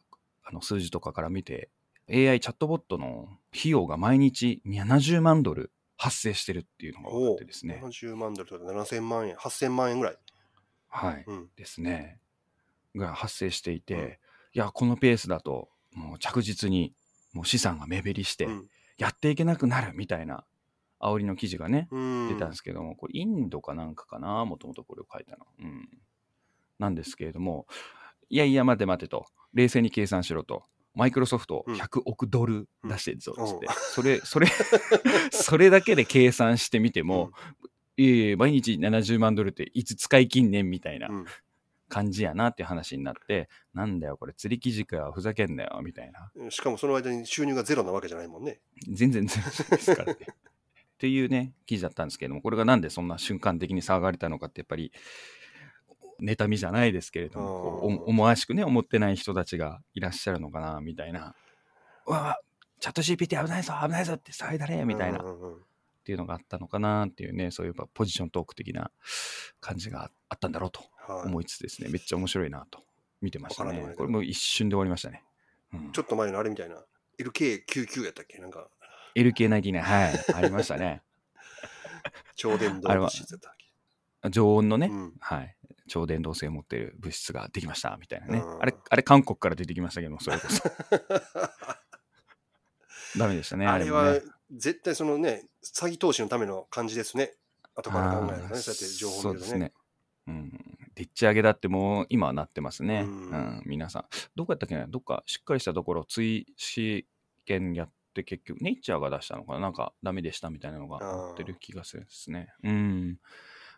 [0.43, 1.69] あの数字とかから見て、
[2.09, 3.27] AI チャットボットの
[3.57, 7.81] 費用が毎日70万ドル発生してるっていうのが分かおってですね。
[7.83, 10.17] 70万ドルとか7000万円、8000万円ぐらい。
[10.89, 11.23] はい。
[11.25, 11.49] うん。
[11.55, 12.19] ですね。
[12.95, 14.17] が発生していて、うん
[14.55, 16.93] いや、このペースだと、もう着実に
[17.31, 20.45] もう資産が目減りして、うんやっていけなくなるみたいな
[20.99, 22.29] 煽りの記事がね、うん。
[22.29, 25.45] 出たんですけども、これインドかなんかかな、もともとこれを書いたの。
[25.59, 25.89] うん。
[26.79, 27.67] なんですけれども、
[28.29, 30.63] いやいや、待て待てと、冷静に計算しろと、
[30.95, 34.47] マイクロソフトうん100億ドル出してるぞ、うんつって、それ、それ、
[35.31, 37.31] それだけで計算してみても、
[37.97, 41.25] いえいえ、毎日70万ドルっていつ使い切んねんみたいなうん
[41.89, 46.31] 感じやなっていう話になって、なんだよ、これ釣り記事かよ、ふざけんなよ、みたいな。
[46.35, 48.61] うんしかもその間に収入がゼロなわけじゃないもんね。
[48.91, 50.19] 全然全然ですからね。
[50.25, 54.91] っていうね、記事だったんですけども、これがなんでそんな瞬間的に騒がれたのかって、やっぱり、
[56.21, 61.35] 妬みじゃないですけれども、思わしくね、思ってない人たちがいらっしゃるのかな、みたいな。
[62.05, 62.39] うわわ、
[62.79, 65.23] チャット GPT 危ないぞ、危ないぞって騒いだれ、みたいな、っ
[66.03, 68.91] ていうのがあったのかなっていうね、そういうポジショントーク的な
[69.61, 71.27] 感じがあったんだろうとはい。
[71.27, 72.79] 思いつつですね、めっちゃ面白いなと
[73.21, 73.93] 見てましたね。
[73.97, 75.23] これも一瞬で終わりましたね。
[75.73, 75.91] うん。
[75.91, 76.75] ちょっと前のあれみたいな。
[77.19, 78.39] LK99 やったっけ？
[78.39, 78.67] なんか、
[79.15, 81.01] LK99、はい、ありましたね。
[82.35, 83.05] 超電導あれは。
[83.07, 84.29] 物質やったっけ？
[84.29, 85.13] 常温のね、うん。
[85.19, 85.55] はい、
[85.87, 88.39] 超伝導性を持っている物質ができましたみたいなね。
[88.39, 90.63] うんあれ、あれ韓国から出てきましたけども、それこそ。
[93.17, 93.67] ダメでしたね。
[93.67, 94.19] あれは
[94.51, 97.35] 絶対そのね、詐欺投資のための感じですね。
[97.75, 99.59] 後から考えるとね、そうやって情報を見るとね。
[99.59, 99.73] ね。
[100.27, 100.51] うん。
[100.95, 103.01] でっち上げだってもう今はなってますね。
[103.01, 104.05] ううんん、皆さん。
[104.35, 104.87] どこやったっけな？
[104.87, 107.07] どっかしっかりしたところ、追試
[107.45, 109.59] 験やって結局、ネイチャーが出したのかな？
[109.59, 112.53] なんかダメでしたみたいなのがあー載ってる気がするんですね。
[112.63, 113.19] うん。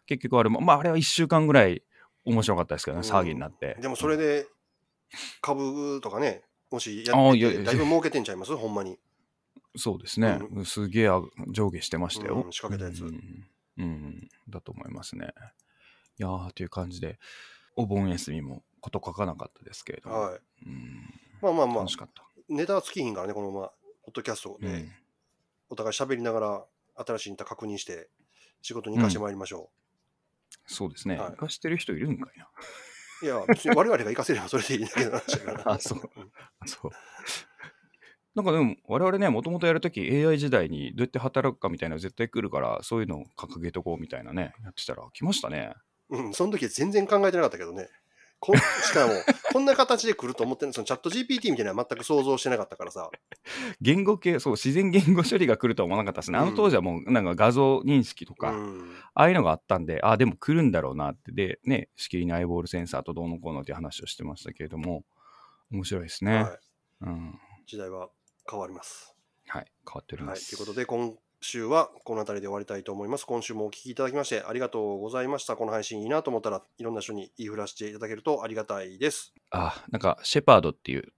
[0.05, 1.83] 結局あれも、まああれは1週間ぐらい
[2.25, 3.77] 面白かったですけどね、うん騒ぎになって。
[3.81, 4.47] でもそれで
[5.41, 8.55] 株とかね、もしやってだいぶ儲けてんちゃいます？
[8.55, 8.99] ほんまに。
[9.77, 10.39] そうですね。
[10.53, 12.43] うすげえあ上下してましたよ。
[12.45, 15.33] うん仕掛けたやつうん、うんだと思いますね。
[16.17, 17.19] いやーという感じで、
[17.75, 20.39] お盆休みもこと書かなかったですけれども、はい。
[20.65, 22.23] うんまあまあまあ楽、しかった。
[22.47, 23.71] ネタは尽きひんからね、このまま、
[24.03, 24.91] ポッドキャストで、うん
[25.67, 26.65] お互い喋りながら、
[27.05, 28.07] 新しいネタ確認して、
[28.61, 29.71] 仕事に行かしてまいりましょ
[30.65, 31.17] そうですね。
[31.17, 32.47] はい生かしてる人いるんかいな。
[33.21, 33.25] う。
[33.25, 35.71] いや、別に我々が行かせればそれでいいだけの話だから。
[35.73, 36.91] あそうんそう。
[38.35, 45.73] なんかでも、我々ね、もともとやるとき AI 時代にどうやって働くかみたいなの絶対来るから、そういうのを掲げとこうみたいなね、やってたら来ましたね。
[46.09, 47.87] うん、その時は全然考えてなかったけどね。
[48.45, 49.13] こんしかも、
[49.53, 53.09] こんな形で来ると思ってるそのチャット GPT みたいなのは全く想像してなかったからさ。
[53.81, 56.37] 言語系、そう、自然言語処理が来るとは思わなかったですね。
[56.37, 58.95] あの当時はもう、なんか画像認識とか、うん。
[59.15, 65.05] ああいうのがあったんで、ああ、でも来るんだろうなって、で、ね、しきりにアイボールセンサーとどうのこうのっていう話をしてましたけれども、
[65.71, 66.43] 面白いですね。
[66.43, 66.59] はい。
[67.01, 67.39] うん。
[67.65, 68.09] 時代は
[68.47, 69.15] 変わります。
[69.47, 70.29] はい、変わっておりはい。
[70.31, 70.49] ます。
[70.49, 73.25] ということで、今週はこの辺りで終わりたいと思います。
[73.25, 75.55] 今週もお聞きいただきましてありがとうございました。
[75.55, 79.33] この配信いいなと思ったらいろんな人に言いふらしていただけるとありがたいです。
[79.51, 81.13] あ、なんか、シェパードっていう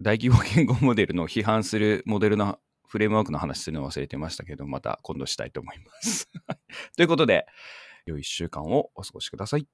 [0.00, 6.28] 大規模言語モデルの批判するモデルのフレームワークの話するの忘れてましたけど、また今度したいと思います。
[6.96, 7.46] ということで、
[8.06, 9.66] 良い1週間をお過ごしください。